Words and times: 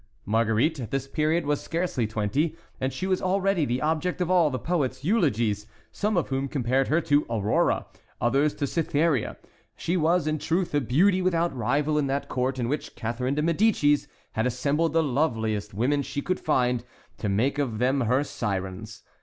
Marguerite 0.25 0.79
at 0.79 0.89
this 0.89 1.07
period 1.07 1.45
was 1.45 1.61
scarcely 1.61 2.07
twenty, 2.07 2.55
and 2.79 2.91
she 2.91 3.05
was 3.05 3.21
already 3.21 3.65
the 3.65 3.83
object 3.83 4.19
of 4.19 4.31
all 4.31 4.49
the 4.49 4.57
poets' 4.57 5.03
eulogies, 5.03 5.67
some 5.91 6.17
of 6.17 6.29
whom 6.29 6.47
compared 6.47 6.87
her 6.87 6.99
to 7.01 7.23
Aurora, 7.29 7.85
others 8.19 8.55
to 8.55 8.65
Cytherea; 8.65 9.37
she 9.75 9.97
was, 9.97 10.25
in 10.25 10.39
truth, 10.39 10.73
a 10.73 10.81
beauty 10.81 11.21
without 11.21 11.55
rival 11.55 11.99
in 11.99 12.07
that 12.07 12.29
court 12.29 12.57
in 12.57 12.67
which 12.67 12.95
Catharine 12.95 13.35
de 13.35 13.43
Médicis 13.43 14.07
had 14.31 14.47
assembled 14.47 14.93
the 14.93 15.03
loveliest 15.03 15.71
women 15.75 16.01
she 16.01 16.23
could 16.23 16.39
find, 16.39 16.83
to 17.19 17.29
make 17.29 17.59
of 17.59 17.77
them 17.77 18.01
her 18.01 18.23
sirens. 18.23 19.03